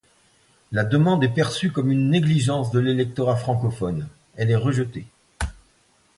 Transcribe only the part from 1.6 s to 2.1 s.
comme une